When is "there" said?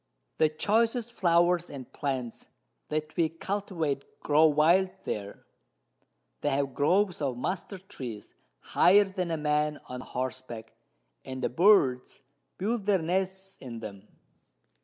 5.03-5.45